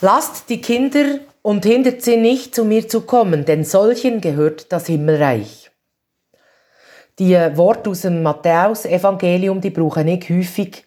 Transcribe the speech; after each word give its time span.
Lasst 0.00 0.48
die 0.48 0.60
Kinder 0.60 1.20
und 1.42 1.64
hindert 1.64 2.02
sie 2.02 2.16
nicht, 2.16 2.54
zu 2.54 2.64
mir 2.64 2.88
zu 2.88 3.02
kommen, 3.02 3.44
denn 3.44 3.64
solchen 3.64 4.20
gehört 4.20 4.72
das 4.72 4.86
Himmelreich. 4.86 5.70
Die 7.18 7.34
Worte 7.34 7.90
aus 7.90 8.00
dem 8.00 8.22
Matthäus-Evangelium, 8.22 9.60
die 9.60 9.70
brauche 9.70 10.02
ich 10.02 10.28
häufig 10.28 10.84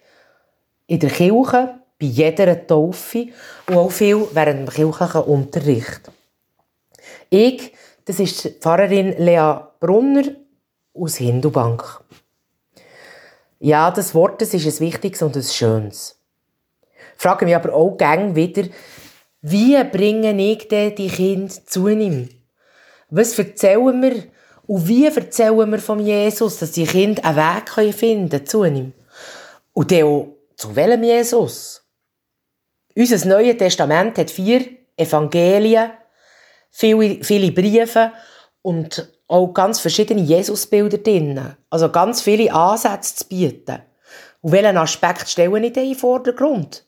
in 0.87 0.99
der 0.99 1.09
Kirche, 1.09 1.79
bei 1.99 2.05
jeder 2.05 2.67
Taufe 2.67 3.29
und 3.67 3.75
auch 3.75 3.91
viel 3.91 4.27
während 4.33 4.67
dem 4.67 4.69
kirchlichen 4.69 5.21
Unterricht. 5.23 6.01
Ich, 7.29 7.73
das 8.05 8.19
ist 8.19 8.43
die 8.43 8.49
Pfarrerin 8.49 9.15
Lea 9.17 9.55
Brunner 9.79 10.23
aus 10.93 11.15
Hindubank. 11.15 12.01
Ja, 13.59 13.89
das 13.89 14.13
Wort 14.13 14.41
das 14.41 14.53
ist 14.53 14.65
ein 14.65 14.79
wichtiges 14.85 15.21
und 15.21 15.35
ein 15.35 15.43
schönes. 15.43 16.16
Frage 17.17 17.45
mich 17.45 17.55
aber 17.55 17.73
auch 17.73 17.97
gern 17.97 18.35
wieder, 18.35 18.63
wie 19.41 19.83
bringe 19.83 20.39
ich 20.39 20.67
denn 20.67 20.95
die 20.95 21.09
Kinder 21.09 21.53
zu 21.65 21.87
ihm? 21.87 22.29
Was 23.09 23.37
erzählen 23.37 24.01
wir 24.01 24.23
und 24.67 24.87
wie 24.87 25.05
erzählen 25.05 25.71
wir 25.71 25.79
von 25.79 25.99
Jesus, 25.99 26.59
dass 26.59 26.71
die 26.71 26.85
Kinder 26.85 27.23
einen 27.23 27.37
Weg 27.37 27.93
finden 27.93 28.29
können 28.29 28.45
zu 28.45 28.63
ihm? 28.65 28.93
Und 29.73 29.91
dann 29.91 30.03
auch, 30.03 30.27
zu 30.55 30.75
welchem 30.75 31.03
Jesus? 31.03 31.83
Unser 32.95 33.27
Neues 33.27 33.57
Testament 33.57 34.17
hat 34.17 34.31
vier 34.31 34.65
Evangelien, 34.97 35.91
viele, 36.71 37.23
viele 37.23 37.51
Briefe 37.51 38.11
und 38.63 39.13
auch 39.27 39.53
ganz 39.53 39.79
verschiedene 39.79 40.21
Jesusbilder 40.21 40.97
drin. 40.97 41.55
Also 41.69 41.91
ganz 41.91 42.21
viele 42.21 42.51
Ansätze 42.51 43.15
zu 43.15 43.27
bieten. 43.27 43.83
Und 44.41 44.51
welchen 44.51 44.77
Aspekt 44.77 45.29
stelle 45.29 45.67
ich 45.67 45.73
denn 45.73 45.83
in 45.83 45.91
den 45.91 45.95
Vordergrund? 45.95 46.86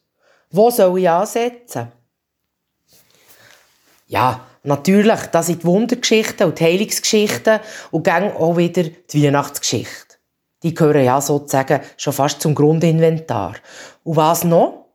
Wo 0.51 0.71
soll 0.71 0.99
ich 0.99 1.09
ansetzen? 1.09 1.91
Ja, 4.07 4.47
natürlich, 4.63 5.19
das 5.27 5.47
sind 5.47 5.61
die 5.61 5.67
Wundergeschichten 5.67 6.47
und 6.47 6.59
die 6.59 6.63
Heilungsgeschichten 6.63 7.59
und 7.91 8.07
dann 8.07 8.31
auch 8.31 8.57
wieder 8.57 8.83
die 8.83 9.23
Weihnachtsgeschichte. 9.23 10.15
Die 10.63 10.73
gehören 10.73 11.05
ja 11.05 11.21
sozusagen 11.21 11.81
schon 11.95 12.13
fast 12.13 12.41
zum 12.41 12.55
Grundinventar. 12.55 13.55
Und 14.03 14.15
was 14.15 14.43
noch? 14.43 14.87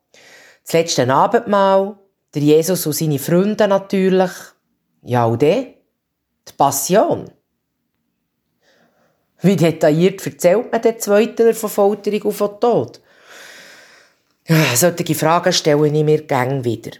Das 0.64 0.72
letzte 0.72 1.08
Abendmahl, 1.08 1.96
der 2.34 2.42
Jesus 2.42 2.86
und 2.86 2.92
seine 2.92 3.18
Freunde 3.18 3.68
natürlich. 3.68 4.32
Ja, 5.02 5.26
und 5.26 5.40
dann? 5.40 5.74
Die 6.48 6.52
Passion. 6.56 7.30
Wie 9.40 9.56
detailliert 9.56 10.26
erzählt 10.26 10.72
man 10.72 10.82
den 10.82 10.98
zweiten 10.98 11.54
von 11.54 11.70
Folterung 11.70 12.22
und 12.22 12.32
von 12.32 12.60
Tod? 12.60 13.00
Ja, 14.46 14.76
solche 14.76 15.14
Fragen 15.14 15.52
stelle 15.52 15.86
ich 15.86 16.04
mir 16.04 16.22
gerne 16.22 16.64
wieder. 16.64 16.92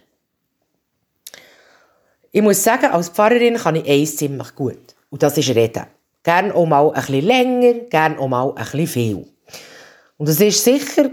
Ich 2.31 2.41
muss 2.41 2.63
sagen, 2.63 2.87
als 2.87 3.09
Pfarrerin 3.09 3.55
kann 3.57 3.75
ich 3.75 3.87
eins 3.87 4.17
ziemlich 4.17 4.55
gut. 4.55 4.95
Und 5.09 5.21
das 5.21 5.37
ist 5.37 5.49
reden. 5.49 5.85
Gern 6.23 6.51
auch 6.51 6.65
mal 6.65 6.87
ein 6.87 6.93
bisschen 6.93 7.25
länger, 7.25 7.73
gern 7.89 8.17
auch 8.17 8.27
mal 8.27 8.49
ein 8.49 8.55
bisschen 8.55 8.87
viel. 8.87 9.27
Und 10.17 10.27
das 10.27 10.41
ist 10.41 10.63
sicher 10.63 11.11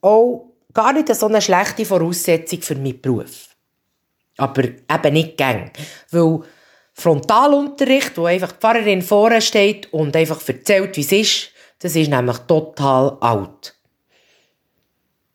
auch 0.00 0.52
gar 0.72 0.92
nicht 0.92 1.12
so 1.14 1.26
eine 1.26 1.42
schlechte 1.42 1.84
Voraussetzung 1.84 2.62
für 2.62 2.76
meinen 2.76 3.00
Beruf. 3.00 3.48
Aber 4.36 4.62
eben 4.64 5.12
nicht 5.12 5.36
gern. 5.36 5.70
Weil 6.10 6.40
Frontalunterricht, 6.94 8.16
wo 8.16 8.26
einfach 8.26 8.52
die 8.52 8.60
Pfarrerin 8.60 9.02
vorne 9.02 9.42
steht 9.42 9.92
und 9.92 10.14
einfach 10.14 10.40
erzählt, 10.46 10.96
wie 10.96 11.00
es 11.00 11.12
ist, 11.12 11.48
das 11.80 11.96
ist 11.96 12.08
nämlich 12.08 12.38
total 12.38 13.16
alt. 13.20 13.74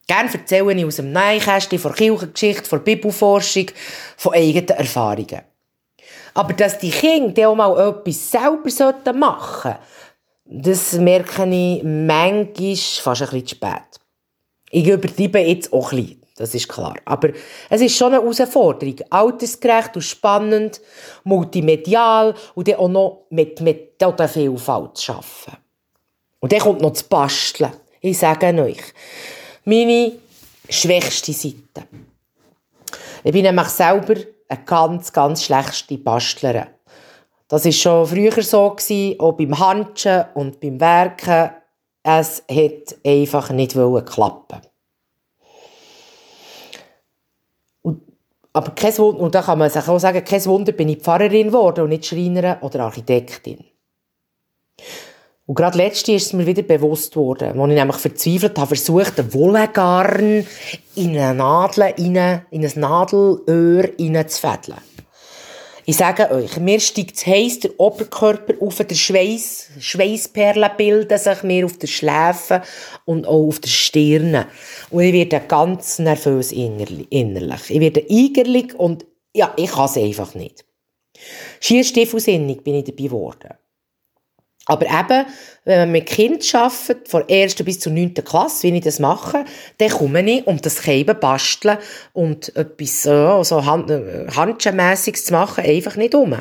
Gerne 0.08 0.32
erzähle 0.32 0.74
ich 0.74 0.86
aus 0.86 0.98
dem 0.98 1.12
Nähkästchen, 1.12 1.80
von 1.80 1.94
Kirchengeschichte, 1.94 2.70
von 2.70 2.84
Bibelforschung, 2.84 3.68
von 4.18 4.34
eigenen 4.34 4.70
Erfahrungen. 4.70 5.42
Aber 6.36 6.54
dass 6.54 6.78
die 6.78 6.92
Kinder 6.92 7.50
auch 7.50 7.56
mal 7.56 7.90
etwas 7.90 8.32
selber 8.32 9.14
machen 9.14 9.74
sollten, 9.74 9.80
das 10.46 10.94
merke 10.94 11.46
ich 11.50 11.84
manchmal 11.84 12.76
fast 12.76 13.22
ein 13.22 13.30
bisschen 13.30 13.48
zu 13.48 13.56
spät. 13.56 14.00
Ich 14.70 14.88
übertreibe 14.88 15.40
jetzt 15.40 15.74
auch 15.74 15.92
ein 15.92 16.04
bisschen, 16.04 16.22
das 16.36 16.54
ist 16.54 16.68
klar. 16.68 16.96
Aber 17.06 17.30
es 17.70 17.82
ist 17.82 17.98
schon 17.98 18.14
eine 18.14 18.22
Herausforderung. 18.22 18.98
Altersgerecht 19.10 19.96
und 19.96 20.02
spannend, 20.02 20.82
multimedial 21.24 22.36
und 22.54 22.68
dann 22.68 22.76
auch 22.76 22.90
noch 22.90 23.26
mit 23.30 23.62
Methodenvielfalt 23.62 24.98
zu 24.98 25.14
arbeiten. 25.14 25.58
Und 26.42 26.52
dann 26.52 26.60
kommt 26.60 26.82
noch 26.82 26.92
das 26.92 27.04
Basteln. 27.04 27.72
Ich 28.02 28.20
sage 28.20 28.62
euch, 28.62 28.78
meine 29.66 30.14
schwächste 30.70 31.34
Seite. 31.34 31.88
Ich 33.24 33.32
bin 33.32 33.44
nämlich 33.44 33.68
selber 33.68 34.16
eine 34.48 34.64
ganz, 34.64 35.12
ganz 35.12 35.44
schlechte 35.44 35.98
Bastlerin. 35.98 36.68
Das 37.48 37.66
war 37.66 37.72
schon 37.72 38.08
früher 38.08 38.44
so, 38.44 38.72
gewesen, 38.72 39.20
auch 39.20 39.34
beim 39.34 39.58
Hanschen 39.60 40.26
und 40.34 40.60
beim 40.60 40.80
Werken. 40.80 41.52
Es 42.04 42.44
hat 42.50 42.98
einfach 43.04 43.50
nicht 43.50 43.74
klappen. 43.74 44.62
Und, 47.82 48.02
aber 48.54 48.72
kein 48.72 48.98
Wunder, 48.98 49.22
und 49.22 49.36
da 49.36 49.42
kann 49.42 49.60
man 49.60 49.70
sich 49.70 49.88
auch 49.88 50.00
sagen, 50.00 50.24
kein 50.24 50.46
Wunder 50.46 50.72
bin 50.72 50.90
ich 50.90 51.00
Pfarrerin 51.00 51.48
geworden 51.48 51.82
und 51.82 51.90
nicht 51.90 52.06
Schreinerin 52.06 52.58
oder 52.62 52.82
Architektin. 52.82 53.64
Und 55.48 55.56
gerade 55.56 55.78
letzte 55.78 56.14
ist 56.14 56.28
es 56.28 56.34
mir 56.34 56.48
wieder 56.48 56.64
bewusst 56.64 57.16
worden, 57.16 57.60
als 57.60 57.70
ich 57.70 57.78
nämlich 57.78 57.98
verzweifelt 57.98 58.58
habe, 58.58 58.76
versucht, 58.76 59.18
den 59.18 59.32
Wollgarn 59.34 60.46
in 60.96 61.18
eine 61.18 61.36
Nadel, 61.36 61.94
in 61.98 62.18
ein 62.18 62.72
Nadelöhr 62.76 63.90
reinzufädeln. 64.00 64.80
Ich 65.88 65.98
sage 65.98 66.32
euch, 66.32 66.58
mir 66.58 66.80
steigt 66.80 67.28
heiß 67.28 67.60
der 67.60 67.80
Oberkörper 67.80 68.56
auf, 68.60 68.78
der 68.78 68.96
Schweiß, 68.96 69.70
Schweißperlen 69.80 70.72
bilden 70.78 71.20
sich 71.20 71.44
mir 71.44 71.64
auf 71.64 71.78
der 71.78 71.86
Schläfe 71.86 72.64
und 73.06 73.28
auch 73.28 73.50
auf 73.50 73.60
der 73.60 73.70
Stirn. 73.70 74.46
Und 74.90 75.04
ich 75.04 75.14
werde 75.14 75.46
ganz 75.48 76.00
nervös 76.00 76.52
innerlich. 76.52 77.70
Ich 77.70 77.80
werde 77.80 78.04
eigerlich 78.10 78.74
und 78.74 79.06
ja, 79.32 79.54
ich 79.58 79.70
kann 79.70 79.86
es 79.86 79.98
einfach 79.98 80.34
nicht. 80.34 80.66
Schier 81.60 81.84
stiefelsinnig 81.84 82.64
bin 82.64 82.76
ich 82.76 82.86
dabei 82.86 83.04
geworden. 83.04 83.54
Aber 84.66 84.86
eben, 84.88 85.26
wenn 85.64 85.80
man 85.80 85.92
mit 85.92 86.08
Kind 86.08 86.44
arbeitet, 86.56 87.08
von 87.08 87.24
der 87.28 87.44
1. 87.44 87.56
bis 87.64 87.80
zur 87.80 87.92
9. 87.92 88.16
Klasse, 88.16 88.64
wie 88.64 88.78
ich 88.78 88.84
das 88.84 89.00
mache, 89.00 89.46
dann 89.78 89.90
komme 89.90 90.30
ich, 90.30 90.48
um 90.48 90.60
das 90.60 90.82
Käben 90.82 91.20
basteln 91.20 91.78
und 92.14 92.56
etwas 92.56 93.06
äh, 93.06 93.44
so 93.44 93.66
hand, 93.66 93.92
handschenmässiges 94.36 95.26
zu 95.26 95.34
machen, 95.34 95.64
einfach 95.64 95.96
nicht 95.96 96.16
um. 96.16 96.34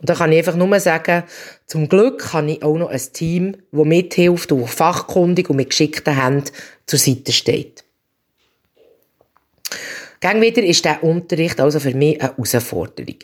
Und 0.00 0.08
da 0.08 0.14
kann 0.14 0.32
ich 0.32 0.38
einfach 0.38 0.56
nur 0.56 0.80
sagen, 0.80 1.24
zum 1.66 1.88
Glück 1.88 2.32
habe 2.32 2.50
ich 2.52 2.62
auch 2.62 2.76
noch 2.76 2.88
ein 2.88 3.02
Team, 3.12 3.56
das 3.70 3.84
mithilft 3.84 4.50
und 4.50 4.66
fachkundig 4.66 5.50
und 5.50 5.56
mit 5.56 5.70
geschickten 5.70 6.20
Händen 6.20 6.50
zur 6.86 6.98
Seite 6.98 7.32
steht. 7.32 7.84
Gang 10.20 10.40
wieder 10.40 10.62
ist 10.62 10.84
der 10.84 11.04
Unterricht 11.04 11.60
also 11.60 11.80
für 11.80 11.94
mich 11.94 12.20
eine 12.20 12.32
Herausforderung. 12.32 13.16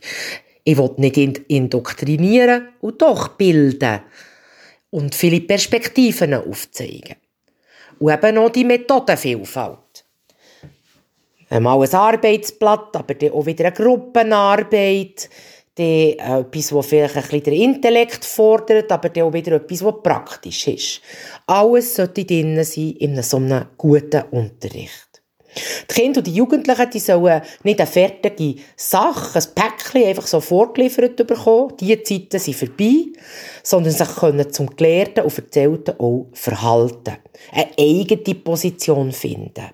Ich 0.68 0.76
will 0.76 0.90
nicht 0.96 1.16
indoktrinieren 1.16 2.70
und 2.80 3.00
doch 3.00 3.28
bilden 3.28 4.00
und 4.90 5.14
viele 5.14 5.40
Perspektiven 5.40 6.34
aufzeigen. 6.34 7.14
Und 8.00 8.12
eben 8.12 8.34
noch 8.34 8.50
die 8.50 8.64
Methodenvielfalt. 8.64 10.04
Einmal 11.50 11.80
ein 11.80 11.94
Arbeitsblatt, 11.94 12.96
aber 12.96 13.14
dann 13.14 13.30
auch 13.30 13.46
wieder 13.46 13.66
eine 13.66 13.76
Gruppenarbeit. 13.76 15.30
Dann 15.76 15.86
etwas, 15.86 16.68
das 16.70 16.86
vielleicht 16.86 17.16
ein 17.16 17.22
bisschen 17.22 17.42
den 17.44 17.52
Intellekt 17.54 18.24
fordert, 18.24 18.90
aber 18.90 19.10
dann 19.10 19.22
auch 19.22 19.32
wieder 19.32 19.52
etwas, 19.52 19.84
was 19.84 20.02
praktisch 20.02 20.66
ist. 20.66 21.00
Alles 21.46 21.94
sollte 21.94 22.24
drin 22.24 22.64
sein 22.64 22.90
in 22.98 23.22
so 23.22 23.36
einem 23.36 23.66
guten 23.76 24.22
Unterricht. 24.32 25.05
Die 25.90 25.94
Kinder 25.94 26.18
und 26.18 26.26
die 26.26 26.34
Jugendlichen 26.34 26.90
die 26.90 26.98
sollen 26.98 27.42
nicht 27.62 27.80
eine 27.80 27.86
fertige 27.86 28.60
Sache, 28.76 29.38
ein 29.38 29.54
Päckchen 29.54 30.08
einfach 30.08 30.26
so 30.26 30.40
vorgeliefert 30.40 31.16
bekommen. 31.16 31.72
Diese 31.80 32.02
Zeiten 32.02 32.38
sind 32.38 32.56
vorbei, 32.56 33.06
sondern 33.62 33.92
sich 33.92 34.16
können 34.16 34.52
zum 34.52 34.74
Gelehrten 34.76 35.24
und 35.24 35.38
Erzählten 35.38 35.98
auch 35.98 36.26
verhalten. 36.32 37.16
Eine 37.52 37.70
eigene 37.78 38.34
Position 38.34 39.12
finden. 39.12 39.70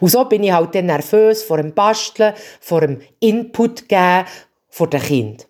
Und 0.00 0.08
so 0.08 0.24
bin 0.24 0.42
ich 0.42 0.52
halt 0.52 0.74
dann 0.74 0.86
nervös 0.86 1.42
vor 1.42 1.56
dem 1.56 1.72
Basteln, 1.72 2.34
vor 2.60 2.82
dem 2.82 3.00
Input 3.20 3.88
geben 3.88 4.26
vor 4.68 4.88
den 4.88 5.00
Kind. 5.00 5.48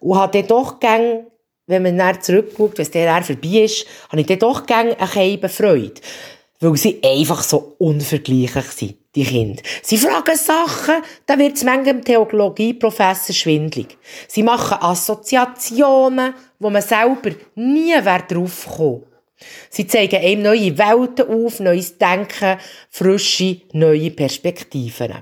Und 0.00 0.18
habe 0.18 0.38
dann 0.38 0.48
doch 0.48 0.80
gern, 0.80 1.26
wenn 1.66 1.82
man 1.82 1.98
dann 1.98 2.20
zurückschaut, 2.20 2.78
wenn 2.78 2.82
es 2.82 2.90
dann 2.90 3.24
vorbei 3.24 3.62
ist, 3.64 3.86
habe 4.08 4.20
ich 4.20 4.26
dann 4.26 4.38
doch 4.38 4.66
gern 4.66 4.94
eine 4.94 5.48
Freude 5.48 6.00
weil 6.60 6.76
sie 6.76 7.00
einfach 7.04 7.42
so 7.42 7.76
unvergleichlich 7.78 8.64
sind, 8.66 8.96
die 9.14 9.24
Kinder. 9.24 9.62
Sie 9.82 9.96
fragen 9.96 10.36
Sachen, 10.36 11.02
da 11.26 11.38
wird 11.38 11.56
es 11.56 11.64
manchmal 11.64 12.00
Theologieprofessor 12.00 13.34
schwindlig. 13.34 13.96
Sie 14.26 14.42
machen 14.42 14.78
Assoziationen, 14.80 16.34
wo 16.58 16.70
man 16.70 16.82
selber 16.82 17.30
nie 17.54 17.94
drauf 18.28 18.66
kommt. 18.76 19.04
Sie 19.70 19.86
zeigen 19.86 20.16
einem 20.16 20.42
neue 20.42 20.76
Welten 20.76 21.28
auf, 21.28 21.60
neues 21.60 21.96
Denken, 21.96 22.58
frische, 22.90 23.60
neue 23.72 24.10
Perspektiven. 24.10 25.14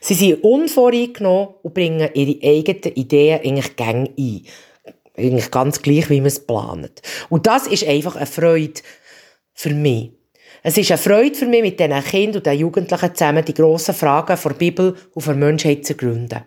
Sie 0.00 0.14
sind 0.14 0.44
unvoreingenommen 0.44 1.54
und 1.62 1.74
bringen 1.74 2.10
ihre 2.12 2.38
eigenen 2.42 2.94
Ideen 2.94 3.40
eigentlich 3.40 3.76
gäng 3.76 4.08
ein. 4.18 4.42
Eigentlich 5.16 5.50
ganz 5.50 5.82
gleich, 5.82 6.10
wie 6.10 6.20
man 6.20 6.26
es 6.26 6.40
plant. 6.40 7.02
Und 7.28 7.46
das 7.46 7.66
ist 7.66 7.86
einfach 7.86 8.16
eine 8.16 8.26
Freude 8.26 8.80
für 9.54 9.70
mich. 9.70 10.17
Es 10.62 10.76
ist 10.76 10.90
eine 10.90 10.98
Freude 10.98 11.34
für 11.34 11.46
mich, 11.46 11.62
mit 11.62 11.80
diesen 11.80 12.04
Kindern 12.04 12.36
und 12.36 12.46
den 12.46 12.58
Jugendlichen 12.58 13.14
zusammen 13.14 13.44
die 13.44 13.54
grossen 13.54 13.94
Fragen 13.94 14.38
der 14.42 14.50
Bibel 14.50 14.96
und 15.14 15.26
der 15.26 15.34
Menschheit 15.34 15.84
zu 15.84 15.94
gründen. 15.94 16.42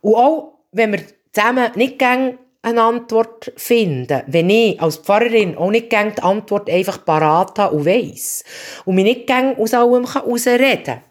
Und 0.00 0.14
auch, 0.14 0.58
wenn 0.72 0.92
wir 0.92 1.02
zusammen 1.32 1.70
nicht 1.74 1.98
gern 1.98 2.38
eine 2.62 2.82
Antwort 2.82 3.52
finden, 3.56 4.22
wenn 4.28 4.48
ich 4.48 4.80
als 4.80 4.98
Pfarrerin 4.98 5.56
auch 5.56 5.70
nicht 5.70 5.90
gern 5.90 6.14
die 6.14 6.22
Antwort 6.22 6.70
einfach 6.70 7.04
parat 7.04 7.58
habe 7.58 7.76
und 7.76 7.84
weiss 7.84 8.44
und 8.84 8.94
mich 8.94 9.04
nicht 9.04 9.26
gern 9.26 9.56
aus 9.56 9.74
allem 9.74 10.10
herausreden 10.10 10.84
kann. 10.84 11.02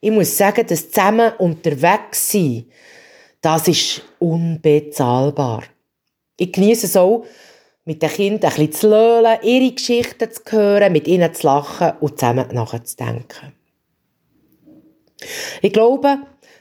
Ich 0.00 0.10
muss 0.10 0.36
sagen, 0.36 0.66
das 0.68 0.90
zusammen 0.90 1.32
unterwegs 1.38 2.32
sein, 2.32 2.66
das 3.40 3.68
ist 3.68 4.02
unbezahlbar. 4.18 5.64
Ich 6.36 6.52
genieße 6.52 6.86
es 6.86 6.96
auch, 6.96 7.24
mit 7.84 8.02
den 8.02 8.10
Kindern 8.10 8.50
ein 8.50 8.56
bisschen 8.56 8.72
zu 8.72 8.90
löhlen, 8.90 9.38
ihre 9.42 9.72
Geschichten 9.72 10.30
zu 10.30 10.42
hören, 10.50 10.92
mit 10.92 11.08
ihnen 11.08 11.34
zu 11.34 11.46
lachen 11.46 11.92
und 12.00 12.18
zusammen 12.18 12.46
nachzudenken. 12.52 13.52
Ich 15.60 15.72
glaube, 15.72 16.18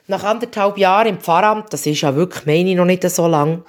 nach 0.08 0.24
anderthalb 0.24 0.78
Jahren 0.78 1.08
im 1.08 1.20
Pfarramt, 1.20 1.72
das 1.74 1.86
ist 1.86 2.02
ja 2.02 2.16
wirklich, 2.16 2.46
meine 2.46 2.76
noch 2.76 2.86
nicht 2.86 3.08
so 3.10 3.28
lang, 3.28 3.64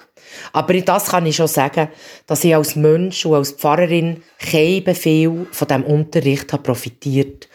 aber 0.51 0.73
das 0.81 1.07
kann 1.07 1.25
ich 1.25 1.35
schon 1.35 1.47
sagen, 1.47 1.89
dass 2.25 2.43
ich 2.43 2.55
als 2.55 2.75
Mensch 2.75 3.25
und 3.25 3.35
als 3.35 3.51
Pfarrerin 3.51 4.23
kein 4.39 4.83
Befehl 4.83 5.47
von 5.51 5.67
diesem 5.67 5.83
Unterricht 5.83 6.51
habe 6.53 6.63
profitiert 6.63 7.47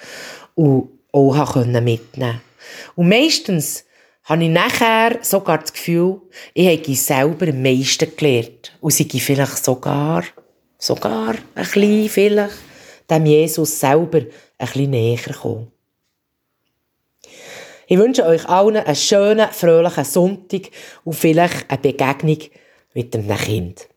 und 0.54 0.88
auch 1.12 1.56
mitnehmen 1.56 2.00
konnte. 2.14 2.40
Und 2.94 3.08
meistens 3.08 3.84
habe 4.28 4.44
ich 4.44 4.50
nachher 4.50 5.18
sogar 5.22 5.58
das 5.58 5.72
Gefühl, 5.72 6.20
ich 6.52 6.66
habe 6.68 6.94
selber 6.94 7.48
am 7.48 7.62
meisten 7.62 8.14
gelernt. 8.14 8.76
Und 8.80 8.92
sei 8.92 9.06
vielleicht 9.18 9.64
sogar, 9.64 10.22
sogar 10.76 11.30
ein 11.54 11.64
bisschen, 11.64 12.08
vielleicht, 12.10 12.54
dem 13.08 13.24
Jesus 13.24 13.80
selber 13.80 14.18
ein 14.18 14.26
bisschen 14.58 14.90
näher 14.90 15.16
gekommen. 15.16 15.72
Ich 17.86 17.96
wünsche 17.96 18.26
euch 18.26 18.46
allen 18.46 18.76
einen 18.76 18.96
schönen, 18.96 19.48
fröhlichen 19.50 20.04
Sonntag 20.04 20.70
und 21.04 21.14
vielleicht 21.14 21.70
eine 21.70 21.78
Begegnung 21.78 22.38
mit 22.92 23.16
einem 23.16 23.34
Kind. 23.38 23.88